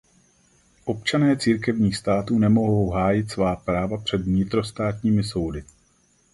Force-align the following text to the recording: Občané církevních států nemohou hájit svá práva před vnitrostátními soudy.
Občané 0.85 1.37
církevních 1.37 1.97
států 1.97 2.39
nemohou 2.39 2.89
hájit 2.89 3.31
svá 3.31 3.55
práva 3.55 3.97
před 3.97 4.21
vnitrostátními 4.21 5.23
soudy. 5.23 5.63